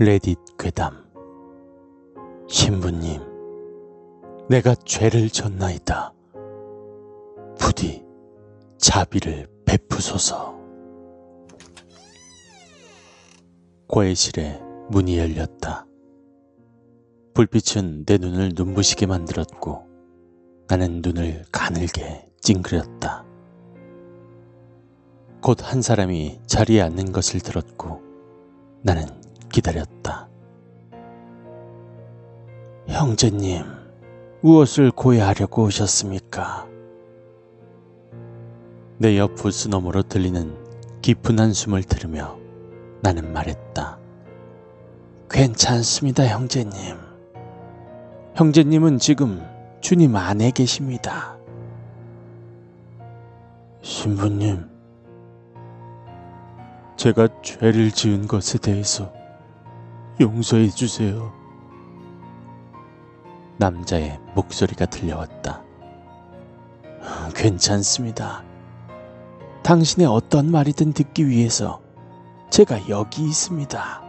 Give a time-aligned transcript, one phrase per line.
[0.00, 0.92] 레딧 괴담.
[2.46, 3.20] 신부님
[4.48, 6.14] 내가 죄를 졌나이다.
[7.58, 8.04] 부디
[8.78, 10.56] 자비를 베푸소서.
[13.88, 15.84] 고해실에 문이 열렸다.
[17.34, 19.84] 불빛은 내 눈을 눈부시게 만들었고
[20.68, 23.24] 나는 눈을 가늘게 찡그렸다.
[25.42, 28.00] 곧 한 사람이 자리에 앉는 것을 들었고
[28.82, 29.02] 나는
[29.50, 30.28] 기다렸다.
[32.88, 33.64] 형제님,
[34.40, 36.66] 무엇을 고해하려고 오셨습니까?
[38.98, 40.56] 내 옆 부스 너머로 들리는
[41.02, 42.36] 깊은 한숨을 들으며
[43.00, 43.98] 나는 말했다.
[45.30, 46.96] 괜찮습니다, 형제님.
[48.34, 49.44] 형제님은 지금
[49.80, 51.36] 주님 안에 계십니다.
[53.82, 54.68] 신부님,
[56.96, 59.12] 제가 죄를 지은 것에 대해서
[60.20, 61.32] 용서해 주세요.
[63.56, 65.62] 남자의 목소리가 들려왔다.
[67.34, 68.42] 괜찮습니다.
[69.62, 71.80] 당신의 어떤 말이든 듣기 위해서
[72.50, 74.02] 제가 여기 있습니다.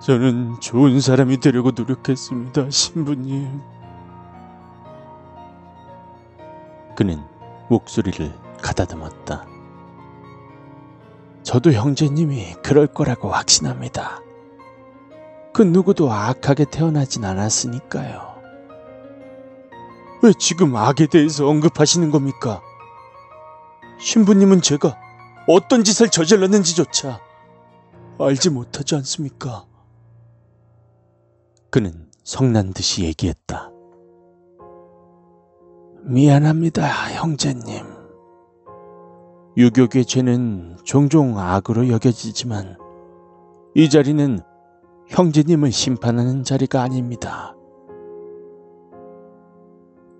[0.00, 3.60] 저는 좋은 사람이 되려고 노력했습니다, 신부님.
[6.96, 7.22] 그는
[7.68, 9.51] 목소리를 가다듬었다.
[11.42, 14.20] 저도 형제님이 그럴 거라고 확신합니다.
[15.52, 18.32] 그 누구도 악하게 태어나진 않았으니까요.
[20.22, 22.62] 왜 지금 악에 대해서 언급하시는 겁니까?
[23.98, 24.96] 신부님은 제가
[25.48, 27.20] 어떤 짓을 저질렀는지조차
[28.18, 29.66] 알지 못하지 않습니까?
[31.70, 33.70] 그는 성난 듯이 얘기했다.
[36.04, 37.91] 미안합니다, 형제님.
[39.56, 42.78] 유교계 죄는 종종 악으로 여겨지지만
[43.74, 44.40] 이 자리는
[45.08, 47.54] 형제님을 심판하는 자리가 아닙니다.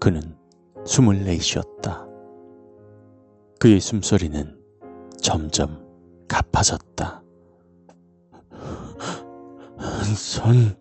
[0.00, 0.36] 그는
[0.84, 2.06] 숨을 내쉬었다.
[3.58, 4.58] 그의 숨소리는
[5.22, 5.82] 점점
[6.28, 7.22] 가파졌다.
[10.34, 10.76] 전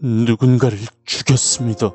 [0.00, 1.90] 누군가를 죽였습니다.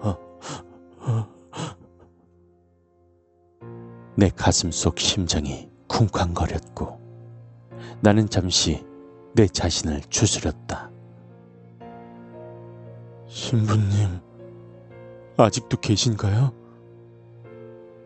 [4.15, 6.99] 내 가슴 속 심장이 쿵쾅거렸고
[8.01, 8.83] 나는 잠시
[9.33, 10.91] 내 자신을 추스렸다.
[13.27, 14.19] 신부님,
[15.37, 16.53] 아직도 계신가요?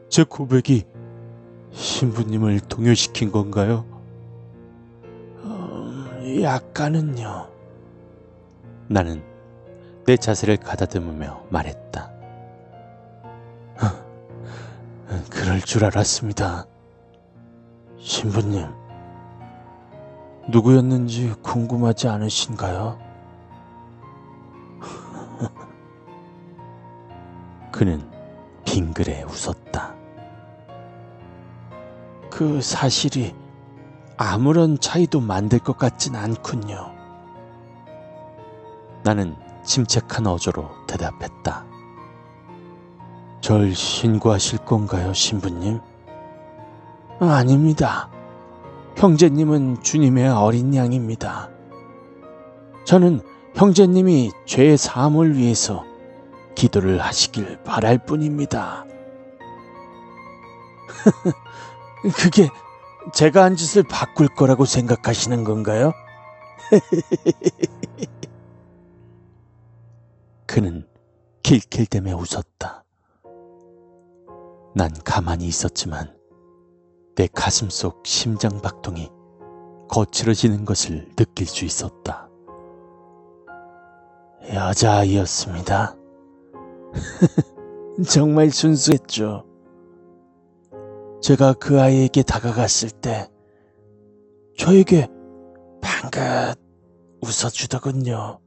[0.09, 0.85] 제 고백이
[1.71, 3.85] 신부님을 동요시킨 건가요?
[5.43, 7.49] 음, 약간은요.
[8.87, 9.23] 나는
[10.05, 12.14] 내 자세를 가다듬으며 말했다.
[15.45, 16.65] 그럴 줄 알았습니다.
[17.99, 18.67] 신부님,
[20.49, 22.97] 누구였는지 궁금하지 않으신가요?
[27.71, 28.09] 그는
[28.65, 29.93] 빙그레 웃었다.
[32.31, 33.35] 그 사실이
[34.17, 36.91] 아무런 차이도 만들 것 같진 않군요.
[39.03, 41.74] 나는 침착한 어조로 대답했다.
[43.45, 45.79] 절 신고하실 건가요, 신부님?
[47.19, 48.09] 아닙니다.
[48.97, 51.51] 형제님은 주님의 어린 양입니다.
[52.85, 53.21] 저는
[53.53, 55.85] 형제님이 죄의 사함을 위해서
[56.55, 58.87] 기도를 하시길 바랄 뿐입니다.
[62.17, 62.49] 그게
[63.13, 65.93] 제가 한 짓을 바꿀 거라고 생각하시는 건가요?
[70.47, 70.87] 그는
[71.43, 72.84] 킬킬대며 웃었다.
[74.75, 76.13] 난 가만히 있었지만
[77.15, 79.09] 내 가슴 속 심장 박동이
[79.89, 82.29] 거칠어지는 것을 느낄 수 있었다.
[84.53, 85.95] 여자아이였습니다.
[88.07, 89.45] 정말 순수했죠.
[91.21, 93.29] 제가 그 아이에게 다가갔을 때
[94.57, 95.07] 저에게
[95.81, 96.59] 방긋
[97.21, 98.39] 웃어주더군요.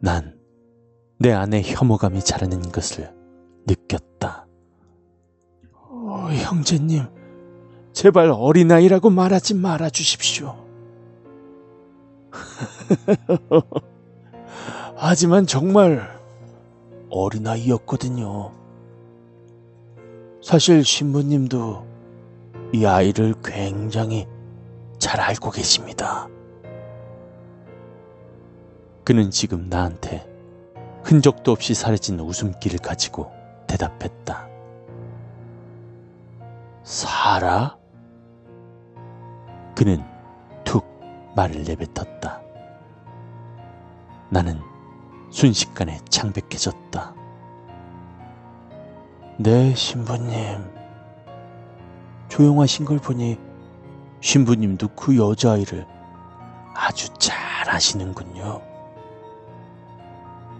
[0.00, 0.38] 난
[1.20, 3.12] 내 안에 혐오감이 자라는 것을
[3.68, 4.46] 느꼈다.
[5.90, 7.04] 어, 형제님,
[7.92, 10.56] 제발 어린아이라고 말하지 말아 주십시오.
[14.96, 16.18] 하지만 정말
[17.10, 18.52] 어린아이였거든요.
[20.42, 21.86] 사실 신부님도
[22.72, 24.26] 이 아이를 굉장히
[24.98, 26.28] 잘 알고 계십니다.
[29.04, 30.26] 그는 지금 나한테
[31.02, 33.37] 흔적도 없이 사라진 웃음기를 가지고
[33.68, 34.48] 대답했다.
[36.82, 37.78] 사라?
[39.76, 40.04] 그는
[41.38, 42.42] 말을 내뱉었다.
[44.28, 44.60] 나는
[45.30, 47.14] 순식간에 창백해졌다.
[49.38, 50.68] 네, 신부님.
[52.28, 53.38] 조용하신 걸 보니
[54.20, 55.86] 신부님도 그 여자아이를
[56.74, 58.60] 아주 잘 아시는군요.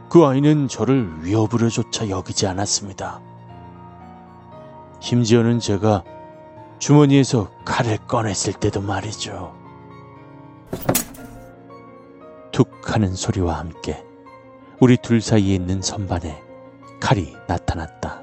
[0.09, 3.21] 그 아이는 저를 위협으로조차 여기지 않았습니다.
[5.01, 6.03] 심지어는 제가
[6.79, 9.55] 주머니에서 칼을 꺼냈을 때도 말이죠.
[12.51, 14.03] 툭 하는 소리와 함께
[14.81, 16.43] 우리 둘 사이에 있는 선반에
[17.01, 18.23] 칼이 나타났다.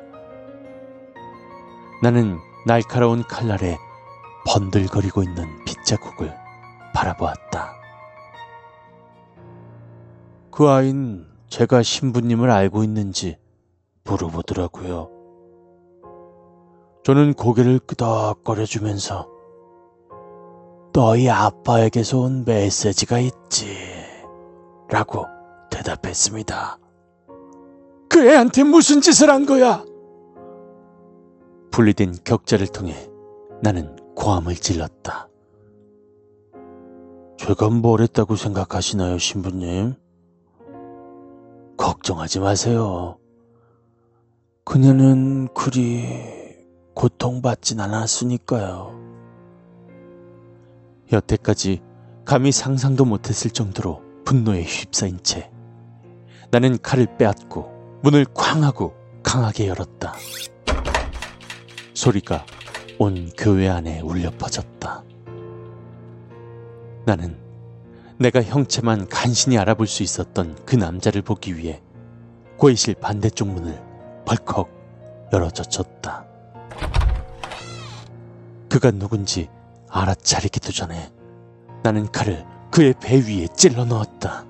[2.02, 3.78] 나는 날카로운 칼날에
[4.48, 6.34] 번들거리고 있는 빗자국을
[6.94, 7.74] 바라보았다.
[10.52, 13.38] 그 아이는 제가 신부님을 알고 있는지
[14.04, 15.10] 물어보더라고요.
[17.06, 19.30] 저는 고개를 끄덕거려주면서
[20.92, 23.68] 너희 아빠에게서 온 메시지가 있지.
[24.90, 25.28] 라고
[25.72, 26.78] 대답했습니다.
[28.10, 29.86] 그 애한테 무슨 짓을 한 거야?
[31.72, 33.10] 분리된 격자를 통해
[33.62, 35.30] 나는 고함을 질렀다.
[37.38, 39.96] 제가 뭘 했다고 생각하시나요, 신부님?
[41.78, 43.18] 걱정하지 마세요.
[44.64, 46.04] 그녀는 그리
[46.94, 48.94] 고통받진 않았으니까요.
[51.12, 51.82] 여태까지
[52.26, 55.52] 감히 상상도 못했을 정도로 분노에 휩싸인 채
[56.50, 60.14] 나는 칼을 빼앗고 문을 쾅 하고 강하게 열었다.
[61.94, 62.46] 소리가
[62.98, 65.04] 온 교회 안에 울려 퍼졌다.
[67.06, 67.45] 나는
[68.18, 71.82] 내가 형체만 간신히 알아볼 수 있었던 그 남자를 보기 위해
[72.58, 73.82] 고해실 반대쪽 문을
[74.26, 74.70] 벌컥
[75.34, 76.26] 열어 젖혔다.
[78.70, 79.50] 그가 누군지
[79.90, 81.12] 알아차리기도 전에
[81.84, 84.46] 나는 칼을 그의 배 위에 찔러 넣었다.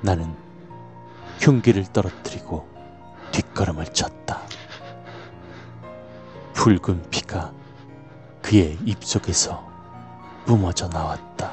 [0.00, 0.34] 나는
[1.38, 2.66] 흉기를 떨어뜨리고
[3.32, 4.40] 뒷걸음을 쳤다.
[6.54, 7.52] 붉은 피가
[8.46, 9.66] 그의 입속에서
[10.44, 11.50] 뿜어져 나왔다.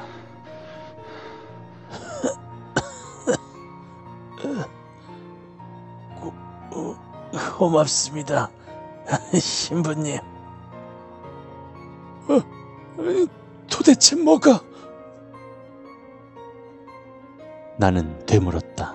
[6.20, 6.32] 고,
[7.58, 8.48] 고맙습니다,
[9.40, 10.20] 신부님.
[12.28, 12.40] 어,
[13.68, 14.60] 도대체 뭐가?
[17.76, 18.94] 나는 되물었다.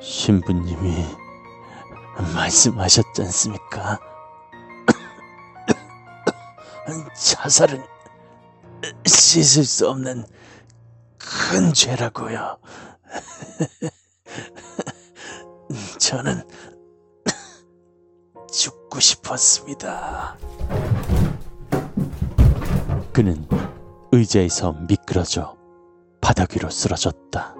[0.00, 1.04] 신부님이
[2.34, 4.15] 말씀하셨지 않습니까?
[7.14, 7.82] 자살은
[9.04, 10.24] 씻을 수 없는
[11.18, 12.58] 큰 죄라고요.
[15.98, 16.42] 저는
[18.52, 20.36] 죽고 싶었습니다.
[23.12, 23.46] 그는
[24.12, 25.56] 의자에서 미끄러져
[26.20, 27.54] 바닥 위로 쓰러졌다.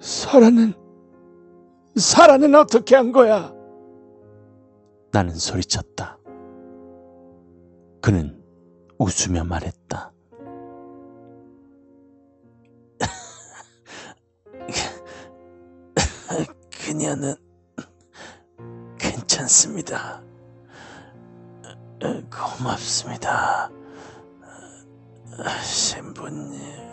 [0.00, 0.74] 사라는
[1.96, 3.52] 사라는 어떻게 한 거야?
[5.12, 6.18] 나는 소리쳤다.
[8.02, 8.38] 그는
[8.98, 10.12] 웃으며 말했다.
[16.84, 17.36] 그녀는
[18.98, 20.20] 괜찮습니다.
[22.28, 23.70] 고맙습니다.
[25.62, 26.91] 신부님.